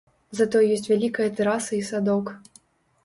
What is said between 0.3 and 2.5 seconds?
Затое ёсць вялікая тэраса і садок.